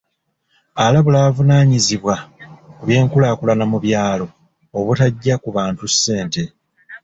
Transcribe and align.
Alabula 0.85 1.17
abavunaanyizibwa 1.21 2.15
ku 2.77 2.81
by'enkulaakulana 2.87 3.63
mu 3.71 3.77
byalo 3.85 4.25
obutajja 4.79 5.35
ku 5.43 5.49
bantu 5.57 5.83
ssente. 5.93 6.43